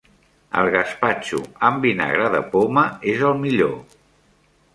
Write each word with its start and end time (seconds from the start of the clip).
El 0.61 0.69
gaspatxo 0.75 1.41
amb 1.69 1.85
vinagre 1.89 2.31
de 2.37 2.41
poma 2.57 2.87
és 3.15 3.23
el 3.29 3.37
millor. 3.45 3.79